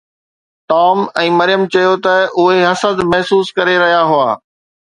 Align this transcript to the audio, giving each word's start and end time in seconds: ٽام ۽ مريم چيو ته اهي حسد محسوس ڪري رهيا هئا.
ٽام 0.71 1.03
۽ 1.23 1.27
مريم 1.41 1.67
چيو 1.75 1.93
ته 2.07 2.15
اهي 2.45 2.59
حسد 2.71 2.97
محسوس 3.13 3.47
ڪري 3.61 3.77
رهيا 3.85 4.01
هئا. 4.15 4.29